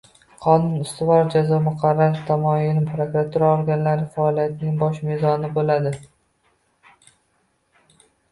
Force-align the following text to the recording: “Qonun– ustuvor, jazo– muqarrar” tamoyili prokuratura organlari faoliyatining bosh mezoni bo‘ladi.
“Qonun– 0.43 0.77
ustuvor, 0.83 1.19
jazo– 1.35 1.57
muqarrar” 1.65 2.15
tamoyili 2.29 2.85
prokuratura 2.93 3.51
organlari 3.57 4.07
faoliyatining 4.15 4.79
bosh 4.85 5.01
mezoni 5.09 5.53
bo‘ladi. 5.57 5.91